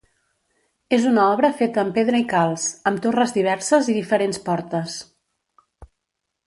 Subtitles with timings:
[0.95, 5.01] És una obra feta amb pedra i calç, amb torres diverses i diferents portes.